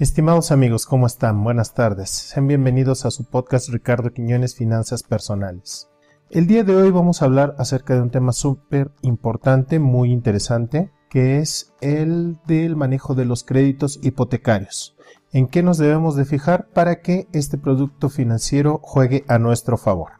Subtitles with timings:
[0.00, 1.42] Estimados amigos, ¿cómo están?
[1.42, 2.10] Buenas tardes.
[2.10, 5.88] Sean bienvenidos a su podcast Ricardo Quiñones Finanzas Personales.
[6.30, 10.92] El día de hoy vamos a hablar acerca de un tema súper importante, muy interesante,
[11.10, 14.96] que es el del manejo de los créditos hipotecarios.
[15.32, 20.12] ¿En qué nos debemos de fijar para que este producto financiero juegue a nuestro favor?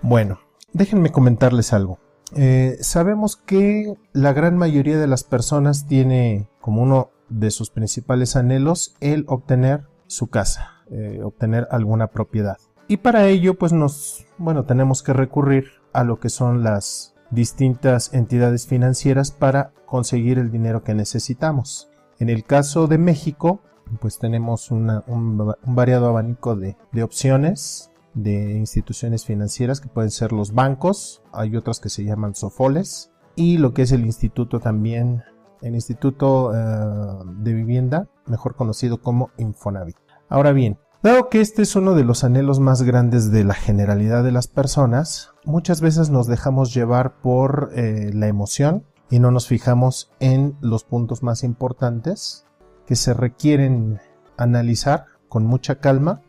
[0.00, 0.38] Bueno,
[0.72, 1.98] déjenme comentarles algo.
[2.36, 8.36] Eh, sabemos que la gran mayoría de las personas tiene como uno de sus principales
[8.36, 12.56] anhelos el obtener su casa, eh, obtener alguna propiedad.
[12.88, 18.12] Y para ello, pues nos, bueno, tenemos que recurrir a lo que son las distintas
[18.12, 21.90] entidades financieras para conseguir el dinero que necesitamos.
[22.18, 23.60] En el caso de México,
[24.00, 31.22] pues tenemos un, variado abanico de opciones de instituciones financieras que pueden ser los bancos,
[31.32, 35.22] hay otras que se llaman sofoles y lo que es el instituto también,
[35.62, 39.96] el Instituto eh, de Vivienda, mejor conocido como Infonavit.
[40.28, 44.22] Ahora bien, dado que este es uno de los anhelos más grandes de la generalidad
[44.22, 49.46] de las personas, muchas veces nos dejamos llevar por eh, la emoción y no nos
[49.46, 52.46] fijamos en los puntos más importantes
[52.86, 54.00] que se requieren
[54.36, 56.22] analizar con mucha calma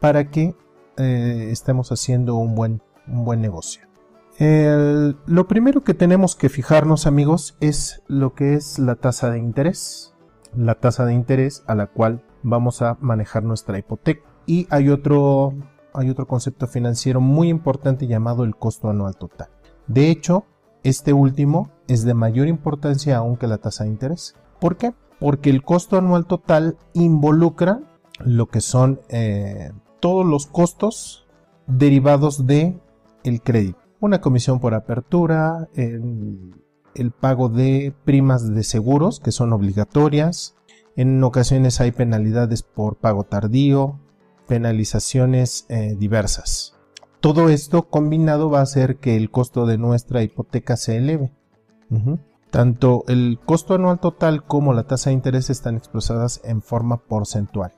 [0.00, 0.54] para que
[0.96, 3.82] eh, estemos haciendo un buen, un buen negocio.
[4.38, 10.14] lo primero que tenemos que fijarnos amigos es lo que es la tasa de interés.
[10.56, 14.22] La tasa de interés a la cual vamos a manejar nuestra hipoteca.
[14.46, 15.54] Y hay otro,
[15.92, 19.48] hay otro concepto financiero muy importante llamado el costo anual total.
[19.86, 20.44] De hecho,
[20.84, 24.36] este último es de mayor importancia aún que la tasa de interés.
[24.60, 24.94] ¿Por qué?
[25.18, 27.80] Porque el costo anual total involucra
[28.20, 29.72] lo que son eh,
[30.04, 31.26] todos los costos
[31.66, 32.78] derivados de
[33.22, 33.78] el crédito.
[34.00, 36.52] Una comisión por apertura, el,
[36.94, 40.56] el pago de primas de seguros que son obligatorias.
[40.94, 43.98] En ocasiones hay penalidades por pago tardío,
[44.46, 46.76] penalizaciones eh, diversas.
[47.20, 51.32] Todo esto combinado va a hacer que el costo de nuestra hipoteca se eleve.
[52.50, 57.72] Tanto el costo anual total como la tasa de interés están expresadas en forma porcentual.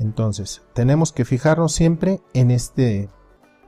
[0.00, 3.10] Entonces, tenemos que fijarnos siempre en este,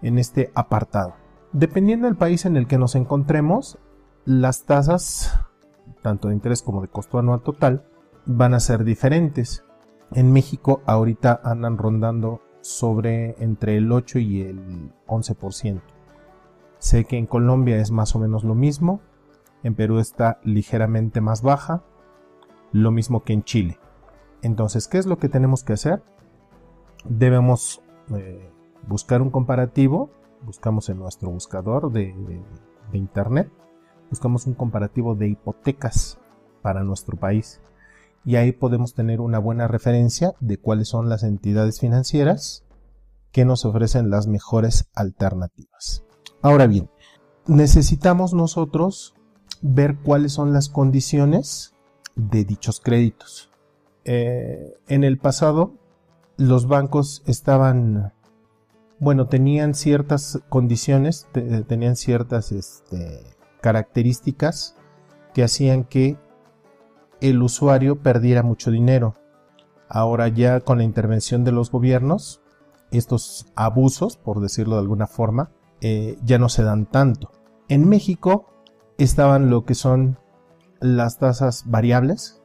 [0.01, 1.15] en este apartado.
[1.53, 3.79] Dependiendo del país en el que nos encontremos,
[4.25, 5.39] las tasas,
[6.01, 7.85] tanto de interés como de costo anual total,
[8.25, 9.63] van a ser diferentes.
[10.13, 15.83] En México ahorita andan rondando sobre entre el 8 y el 11%.
[16.79, 19.03] Sé que en Colombia es más o menos lo mismo,
[19.63, 21.85] en Perú está ligeramente más baja,
[22.73, 23.79] lo mismo que en Chile.
[24.41, 26.03] Entonces, ¿qué es lo que tenemos que hacer?
[27.05, 27.83] Debemos
[28.15, 28.51] eh,
[28.87, 30.11] buscar un comparativo,
[30.45, 32.15] buscamos en nuestro buscador de,
[32.93, 33.51] internet,
[34.11, 36.19] buscamos un comparativo de hipotecas
[36.61, 37.61] para nuestro país
[38.25, 42.65] y ahí podemos tener una buena referencia de cuáles son las entidades financieras
[43.33, 46.05] que nos ofrecen las mejores alternativas.
[46.43, 46.91] Ahora bien,
[47.47, 49.15] necesitamos nosotros
[49.63, 51.75] ver cuáles son las condiciones
[52.15, 53.51] de dichos créditos.
[54.05, 55.75] Eh, en el pasado
[56.43, 58.13] los bancos estaban,
[58.99, 61.29] bueno, tenían ciertas condiciones,
[61.69, 64.77] tenían ciertas este, características
[65.35, 66.19] que hacían que
[67.21, 69.15] el usuario perdiera mucho dinero.
[69.89, 72.43] Ahora ya con la intervención de los gobiernos,
[72.91, 77.31] estos abusos, por decirlo de alguna forma, eh, ya no se dan tanto.
[77.69, 78.47] En México
[78.99, 80.19] estaban lo que son
[80.81, 82.42] las tasas variables,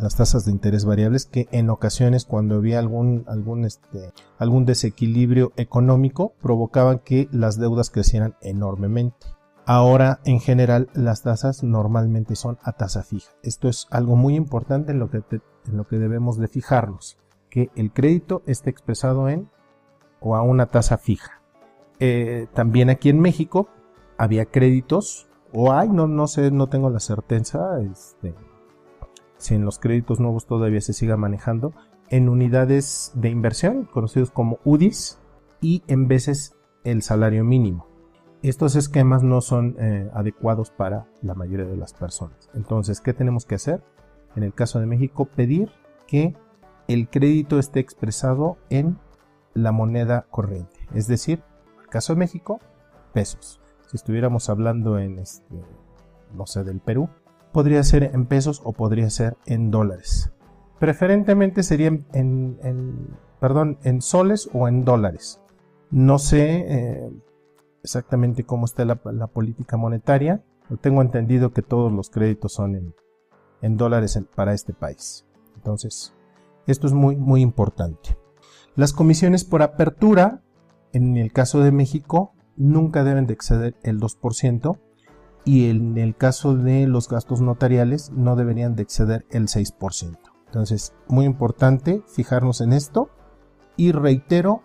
[0.00, 5.52] las tasas de interés variables que en ocasiones cuando había algún, algún, este, algún desequilibrio
[5.56, 9.26] económico provocaban que las deudas crecieran enormemente.
[9.64, 13.32] Ahora en general las tasas normalmente son a tasa fija.
[13.42, 17.18] Esto es algo muy importante en lo que, en lo que debemos de fijarnos,
[17.50, 19.50] que el crédito esté expresado en
[20.20, 21.42] o a una tasa fija.
[21.98, 23.68] Eh, también aquí en México
[24.18, 28.34] había créditos o hay, no, no sé, no tengo la certeza, este,
[29.38, 31.72] si en los créditos nuevos todavía se siga manejando,
[32.10, 35.18] en unidades de inversión, conocidos como UDIs,
[35.60, 36.54] y en veces
[36.84, 37.88] el salario mínimo.
[38.42, 42.50] Estos esquemas no son eh, adecuados para la mayoría de las personas.
[42.54, 43.82] Entonces, ¿qué tenemos que hacer?
[44.36, 45.70] En el caso de México, pedir
[46.06, 46.36] que
[46.86, 48.98] el crédito esté expresado en
[49.54, 50.78] la moneda corriente.
[50.94, 51.42] Es decir,
[51.74, 52.60] en el caso de México,
[53.12, 53.60] pesos.
[53.86, 55.56] Si estuviéramos hablando en, este,
[56.34, 57.08] no sé, del Perú,
[57.56, 60.30] podría ser en pesos o podría ser en dólares.
[60.78, 63.16] Preferentemente sería en,
[64.00, 65.40] soles o en dólares.
[65.90, 67.10] No sé eh,
[67.82, 68.96] exactamente cómo está la,
[69.28, 70.44] política monetaria.
[70.82, 72.92] tengo entendido que todos los créditos son
[73.62, 75.24] en, dólares para este país.
[75.54, 76.12] Entonces,
[76.66, 78.18] esto es muy, muy importante.
[78.74, 80.42] Las comisiones por apertura,
[80.92, 84.78] en el caso de México, nunca deben de exceder el 2%
[85.46, 90.18] y en el caso de los gastos notariales no deberían de exceder el 6%.
[90.46, 93.10] Entonces, muy importante fijarnos en esto
[93.76, 94.62] y reitero,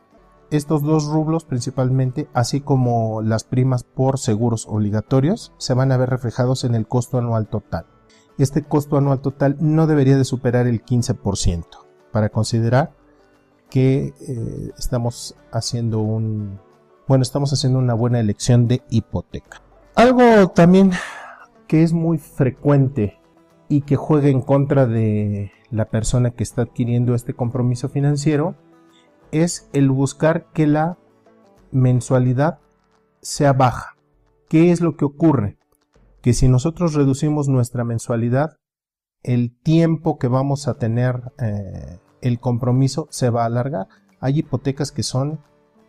[0.50, 6.10] estos dos rublos principalmente, así como las primas por seguros obligatorios, se van a ver
[6.10, 7.86] reflejados en el costo anual total.
[8.40, 11.66] Este costo anual total no debería de superar el 15%
[12.12, 12.94] para considerar
[13.70, 16.60] que eh, estamos haciendo un
[17.08, 19.62] bueno, estamos haciendo una buena elección de hipoteca.
[19.96, 20.92] Algo también
[21.68, 23.20] que es muy frecuente
[23.70, 28.56] y que juega en contra de la persona que está adquiriendo este compromiso financiero
[29.32, 30.98] es el buscar que la
[31.72, 32.60] mensualidad
[33.22, 33.96] sea baja.
[34.50, 35.58] ¿Qué es lo que ocurre?
[36.22, 38.58] Que si nosotros reducimos nuestra mensualidad,
[39.24, 43.88] el tiempo que vamos a tener eh, el compromiso se va a alargar.
[44.20, 45.40] Hay hipotecas que son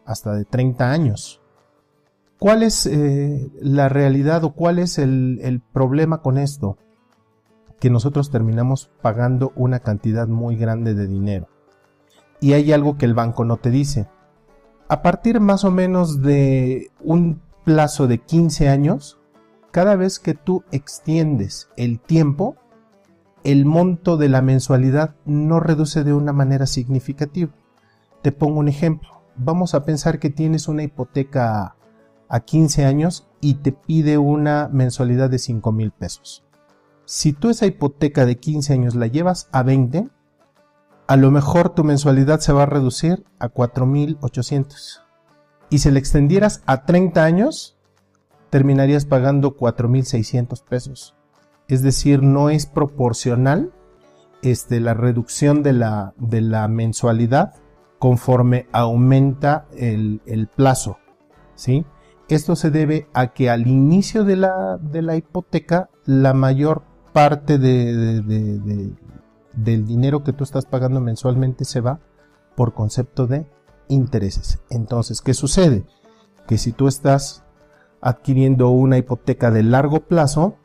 [0.05, 1.42] hasta de 30 años.
[2.43, 6.77] ¿Cuál es eh, la realidad o cuál es el problema con esto?
[7.79, 11.47] Que nosotros terminamos pagando una cantidad muy grande de dinero.
[12.41, 14.09] Y hay algo que el banco no te dice.
[14.89, 19.21] A partir más o menos de un plazo de 15 años,
[19.71, 22.57] cada vez que tú extiendes el tiempo,
[23.45, 27.53] el monto de la mensualidad no reduce de una manera significativa.
[28.21, 31.77] Te pongo un ejemplo vamos a pensar que tienes una hipoteca
[32.33, 36.43] a 15 años y te pide una mensualidad de 5 mil pesos.
[37.05, 40.09] Si tú esa hipoteca de 15 años la llevas a 20,
[41.07, 45.03] a lo mejor tu mensualidad se va a reducir a 4.800.
[45.69, 47.77] Y si la extendieras a 30 años,
[48.49, 51.15] terminarías pagando 4.600 pesos.
[51.69, 53.73] Es decir, no es proporcional
[54.41, 57.55] este, la reducción de la, de la mensualidad
[57.99, 60.97] conforme aumenta el, plazo.
[61.57, 61.85] ¿sí?
[62.33, 66.83] Esto se debe a que al inicio de la, de la hipoteca la mayor
[67.13, 68.23] parte de,
[69.53, 72.01] del dinero que tú estás pagando mensualmente se va
[72.57, 73.47] por concepto de
[73.89, 74.61] intereses.
[74.71, 75.85] Entonces, ¿qué sucede?
[76.47, 77.45] Que si tú estás
[78.01, 80.57] adquiriendo una hipoteca de largo plazo,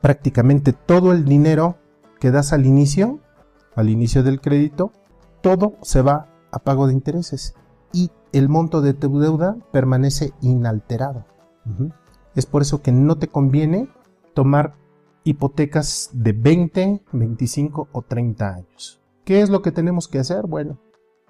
[0.00, 1.78] prácticamente todo el dinero
[2.18, 3.20] que das al inicio,
[3.76, 4.90] al inicio del crédito,
[5.40, 7.54] todo se va a pago de intereses
[7.92, 11.24] y el monto de tu deuda permanece inalterado.
[12.34, 13.88] Es por eso que no te conviene
[14.34, 14.74] tomar
[15.24, 19.00] hipotecas de 20, 25 o 30 años.
[19.24, 20.46] ¿Qué es lo que tenemos que hacer?
[20.46, 20.78] Bueno,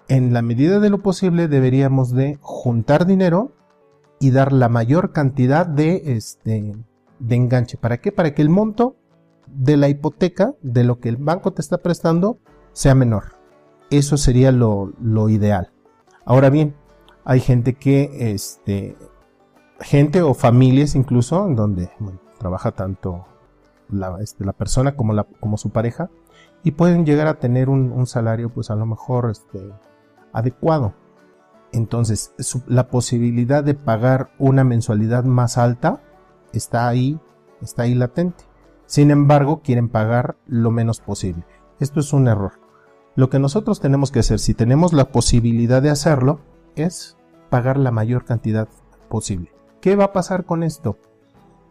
[0.07, 3.51] en la medida de lo posible deberíamos de juntar dinero
[4.19, 6.75] y dar la mayor cantidad de, este,
[7.19, 7.77] de enganche.
[7.77, 8.11] ¿Para qué?
[8.11, 8.95] Para que el monto
[9.47, 12.39] de la hipoteca, de lo que el banco te está prestando,
[12.73, 13.35] sea menor.
[13.89, 14.93] Eso sería lo,
[15.29, 15.71] ideal.
[16.25, 16.75] Ahora bien,
[17.23, 18.97] hay gente que, este,
[19.79, 21.89] gente o familias incluso, en donde
[22.37, 23.25] trabaja tanto
[23.89, 26.09] la, este, la persona como, la, como su pareja,
[26.63, 29.71] y pueden llegar a tener un, salario, pues a lo mejor este,
[30.31, 30.93] adecuado.
[31.71, 32.33] Entonces,
[32.67, 36.01] la posibilidad de pagar una mensualidad más alta
[36.53, 37.19] está ahí,
[37.61, 38.43] está ahí latente.
[38.85, 41.45] Sin embargo, quieren pagar lo menos posible.
[41.79, 42.59] Esto es un error.
[43.15, 46.41] Lo que nosotros tenemos que hacer, si tenemos la posibilidad de hacerlo,
[46.75, 47.17] es
[47.49, 48.67] pagar la mayor cantidad
[49.09, 49.51] posible.
[49.81, 50.97] ¿Qué va a pasar con esto?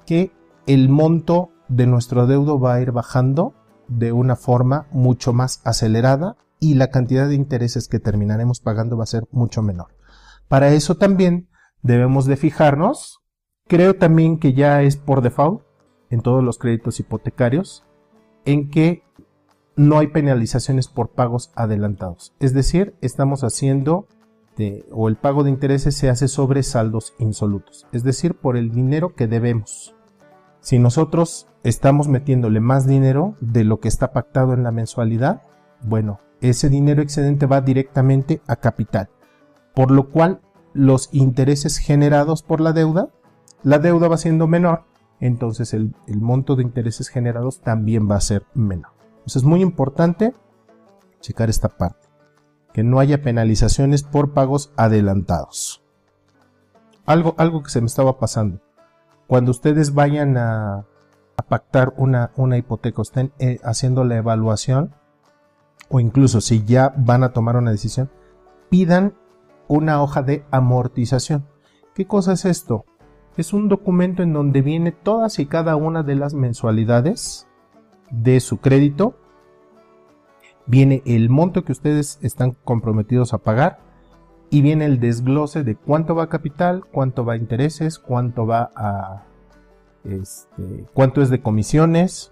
[0.07, 0.33] Que
[0.67, 3.55] el monto de nuestro deudo va a ir bajando
[3.89, 9.05] de una forma mucho más acelerada y la cantidad de intereses que terminaremos pagando va
[9.05, 9.89] a ser mucho menor.
[10.49, 11.49] Para eso también
[11.83, 13.21] debemos de fijarnos,
[13.67, 15.63] creo también que ya es por default
[16.11, 17.85] en todos los créditos hipotecarios,
[18.45, 19.05] en que
[19.77, 22.35] no hay penalizaciones por pagos adelantados.
[22.41, 24.09] Es decir, estamos haciendo
[24.91, 29.15] o el pago de intereses se hace sobre saldos insolutos, es decir, por el dinero
[29.15, 29.95] que debemos.
[30.61, 35.43] Si nosotros estamos metiéndole más dinero de lo que está pactado en la mensualidad,
[35.83, 39.09] bueno, ese dinero excedente va directamente a capital,
[39.75, 40.41] por lo cual
[40.73, 43.09] los intereses generados por la deuda,
[43.63, 44.85] la deuda va siendo menor,
[45.21, 49.01] entonces el, el monto de intereses generados también va a ser menor
[49.37, 50.35] es muy importante
[51.21, 52.00] checar esta parte.
[52.73, 55.83] Que no haya penalizaciones por pagos adelantados.
[57.07, 58.61] Algo, algo que se me estaba pasando.
[59.27, 60.87] Cuando ustedes vayan a,
[61.49, 64.95] pactar una, una, hipoteca, estén eh, haciendo la evaluación,
[65.89, 68.11] o incluso si ya van a tomar una decisión,
[68.69, 69.15] pidan
[69.69, 71.47] una hoja de amortización.
[71.95, 72.85] ¿Qué cosa es esto?
[73.37, 77.47] Es un documento en donde viene todas y cada una de las mensualidades
[78.11, 79.15] de su crédito.
[80.71, 83.81] Viene el monto que ustedes están comprometidos a pagar
[84.51, 88.71] y viene el desglose de cuánto va a capital, cuánto va a intereses, cuánto va
[88.77, 89.25] a
[90.05, 92.31] este, cuánto es de comisiones,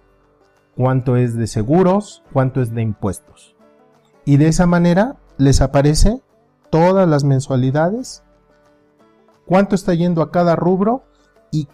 [0.76, 3.57] cuánto es de seguros, cuánto es de impuestos.
[4.25, 6.23] Y de esa manera les aparece
[6.71, 8.23] todas las mensualidades,
[9.47, 11.02] cuánto está yendo a cada rubro
[11.50, 11.66] y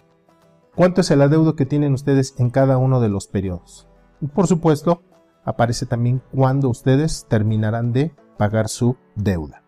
[0.75, 3.87] cuánto es el adeudo que tienen ustedes en cada uno de los periodos.
[4.23, 5.03] Y por supuesto,
[5.45, 9.63] aparece también cuándo ustedes terminarán de pagar su deuda.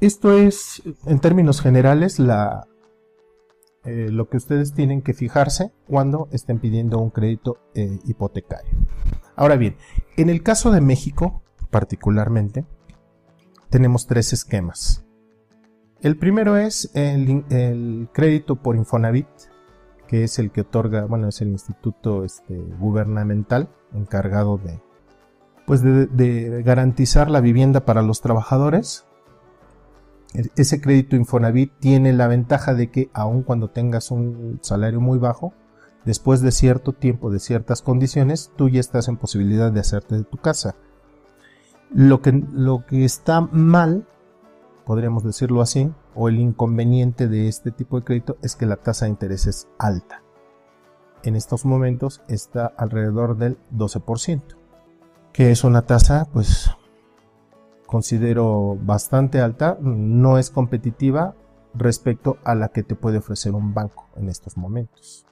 [0.00, 6.98] Esto es, en términos generales, eh, lo que ustedes tienen que fijarse cuando estén pidiendo
[6.98, 8.72] un crédito eh, hipotecario.
[9.36, 9.76] Ahora bien,
[10.16, 12.64] en el caso de México, particularmente,
[13.68, 15.04] tenemos tres esquemas.
[16.02, 19.28] El primero es el, crédito por Infonavit,
[20.10, 24.82] que es el que otorga, bueno, es el instituto este, gubernamental encargado de,
[25.66, 29.06] pues de garantizar la vivienda para los trabajadores
[30.56, 35.52] ese crédito Infonavit tiene la ventaja de que aun cuando tengas un salario muy bajo,
[36.04, 40.24] después de cierto tiempo, de ciertas condiciones, tú ya estás en posibilidad de hacerte de
[40.24, 40.76] tu casa.
[41.92, 44.06] Lo que, lo que está mal,
[44.84, 49.04] podríamos decirlo así, o el inconveniente de este tipo de crédito es que la tasa
[49.04, 50.22] de interés es alta.
[51.22, 54.42] En estos momentos está alrededor del 12%,
[55.32, 56.70] que es una tasa pues
[57.86, 61.34] considero bastante alta, no es competitiva
[61.74, 65.26] respecto a la que te puede ofrecer un banco en estos momentos.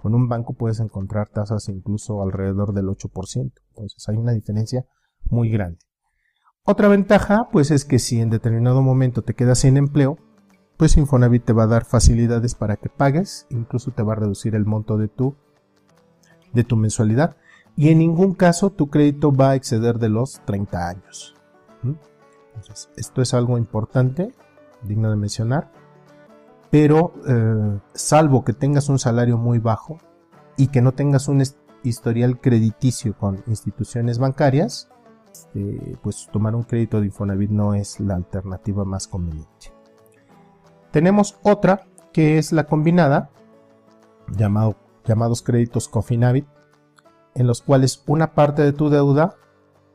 [0.00, 4.84] Con un banco puedes encontrar tasas incluso alrededor del 8%, entonces hay una diferencia
[5.30, 5.78] muy grande.
[6.64, 10.18] Otra ventaja, pues es que si en determinado momento te quedas sin empleo,
[10.76, 14.54] pues Infonavit te va a dar facilidades para que pagues, incluso te va a reducir
[14.54, 15.34] el monto de tu,
[16.52, 17.36] de tu mensualidad.
[17.74, 21.34] Y en ningún caso tu crédito va a exceder de los 30 años.
[22.96, 24.32] Esto es algo importante,
[24.82, 25.72] digno de mencionar,
[26.70, 29.98] pero eh, salvo que tengas un salario muy bajo
[30.56, 31.42] y que no tengas un
[31.82, 34.91] historial crediticio con instituciones bancarias,
[35.32, 39.72] este, pues tomar un crédito de Infonavit no es la alternativa más conveniente.
[40.90, 43.30] Tenemos otra que es la combinada,
[44.28, 46.46] llamado, llamados créditos Cofinavit,
[47.34, 49.36] en los cuales una parte de tu deuda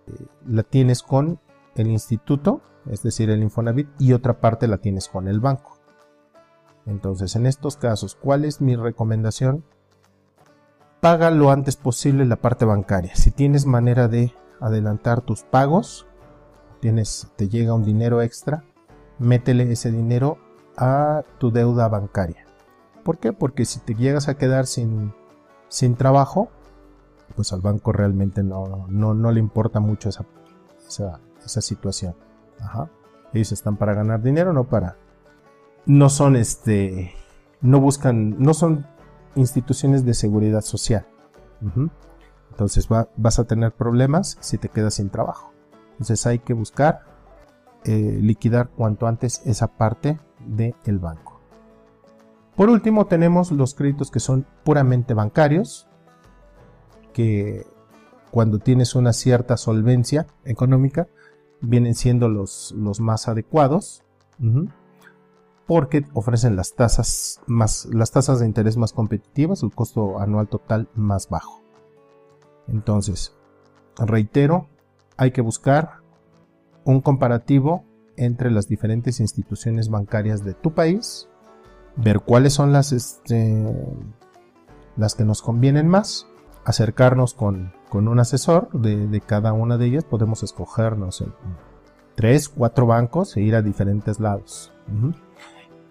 [0.08, 1.40] eh, la tienes con
[1.76, 5.78] el instituto, es decir, el Infonavit, y otra parte la tienes con el banco.
[6.88, 9.64] Entonces, en estos casos, ¿cuál es mi recomendación?
[11.00, 13.16] Paga lo antes posible la parte bancaria.
[13.16, 16.08] Si tienes manera de adelantar tus pagos,
[16.80, 18.64] tienes, te llega un dinero extra,
[19.20, 20.38] métele ese dinero
[20.78, 22.46] a tu deuda bancaria.
[23.04, 23.34] ¿Por qué?
[23.34, 25.14] Porque si te llegas a quedar sin,
[25.70, 26.50] sin trabajo,
[27.36, 30.26] pues al banco realmente no, no, no le importa mucho esa,
[31.46, 32.16] esa, situación.
[33.34, 34.98] Ellos están para ganar dinero, no para.
[35.86, 37.14] No son este.
[37.62, 38.40] No buscan.
[38.40, 38.86] No son
[39.36, 41.06] instituciones de seguridad social.
[42.58, 45.54] Entonces vas a tener problemas si te quedas sin trabajo.
[45.92, 47.02] Entonces hay que buscar
[47.84, 51.40] eh, liquidar cuanto antes esa parte del banco.
[52.56, 55.88] Por último tenemos los créditos que son puramente bancarios,
[57.14, 57.68] que
[58.32, 61.08] cuando tienes una cierta solvencia económica,
[61.62, 64.04] vienen siendo los, los más adecuados
[65.68, 70.88] porque ofrecen las tasas más las tasas de interés más competitivas, el costo anual total
[70.96, 71.67] más bajo.
[72.68, 73.36] Entonces,
[73.98, 74.68] reitero,
[75.18, 76.02] hay que buscar
[76.84, 77.84] un comparativo
[78.16, 81.30] entre las diferentes instituciones bancarias de tu país,
[81.96, 83.64] ver cuáles son las, este,
[84.96, 86.28] las que nos convienen más,
[86.66, 91.34] acercarnos con con un asesor de, cada una de ellas podemos escogernos en
[92.16, 94.74] tres, cuatro bancos e ir a diferentes lados.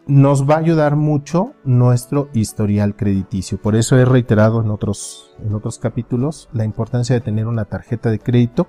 [0.07, 3.61] Nos va a ayudar mucho nuestro historial crediticio.
[3.61, 8.11] Por eso he reiterado en otros, en otros capítulos la importancia de tener una tarjeta
[8.11, 8.69] de crédito,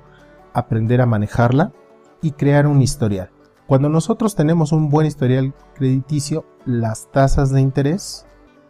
[0.54, 1.74] aprender a manejarla
[2.22, 3.30] y crear un historial.
[3.68, 8.26] Cuando nosotros tenemos un buen historial crediticio, las tasas de interés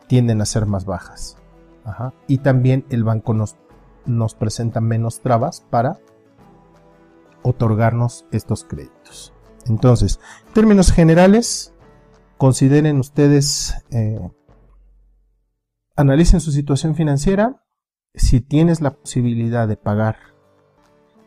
[0.08, 1.38] tienden a ser más bajas.
[2.28, 3.56] Y también el banco nos
[4.08, 6.00] nos presenta menos trabas para
[7.44, 9.34] otorgarnos estos créditos.
[9.68, 11.74] Entonces, en términos generales,
[12.38, 14.20] consideren ustedes, eh,
[15.96, 17.64] analicen su situación financiera,
[18.14, 20.18] si tienes la posibilidad de pagar,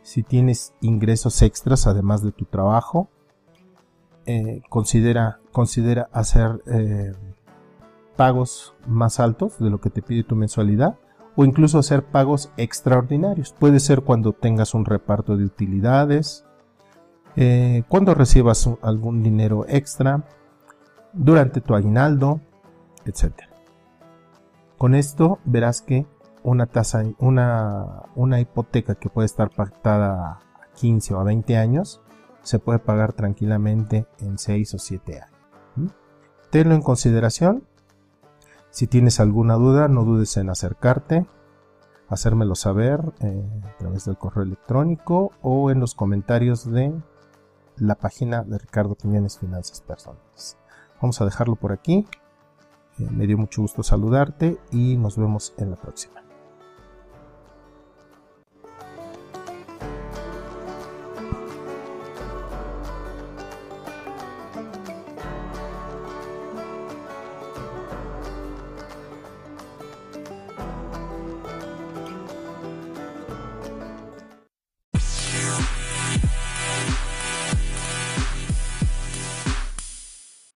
[0.01, 3.09] si tienes ingresos extras además de tu trabajo,
[4.25, 7.13] eh, considera, considera hacer eh,
[8.15, 10.97] pagos más altos de lo que te pide tu mensualidad
[11.35, 13.53] o incluso hacer pagos extraordinarios.
[13.57, 16.45] Puede ser cuando tengas un reparto de utilidades,
[17.87, 20.25] cuando recibas algún dinero extra,
[21.13, 22.41] durante tu aguinaldo,
[23.05, 23.33] etc.
[24.77, 26.05] Con esto verás que
[26.43, 30.39] una tasa, una, una hipoteca que puede estar pactada a
[30.75, 32.01] 15 o a 20 años,
[32.41, 35.31] se puede pagar tranquilamente en 6 o 7 años.
[36.49, 37.63] Tenlo en consideración.
[38.71, 41.25] Si tienes alguna duda, no dudes en acercarte,
[42.09, 46.93] hacérmelo saber eh, a través del correo electrónico o en los comentarios de
[47.77, 50.57] la página de Ricardo Quiñones Finanzas Personales.
[51.01, 52.05] Vamos a dejarlo por aquí.
[52.99, 56.21] Eh, me dio mucho gusto saludarte y nos vemos en la próxima.